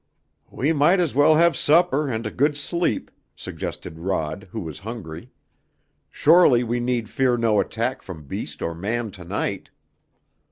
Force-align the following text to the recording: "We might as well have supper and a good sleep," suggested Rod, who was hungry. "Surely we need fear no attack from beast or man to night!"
"We 0.49 0.73
might 0.73 0.99
as 0.99 1.13
well 1.13 1.35
have 1.35 1.55
supper 1.55 2.09
and 2.09 2.25
a 2.25 2.31
good 2.31 2.57
sleep," 2.57 3.11
suggested 3.35 3.99
Rod, 3.99 4.47
who 4.49 4.61
was 4.61 4.79
hungry. 4.79 5.29
"Surely 6.09 6.63
we 6.63 6.79
need 6.79 7.07
fear 7.07 7.37
no 7.37 7.59
attack 7.59 8.01
from 8.01 8.23
beast 8.25 8.63
or 8.63 8.73
man 8.73 9.11
to 9.11 9.23
night!" 9.23 9.69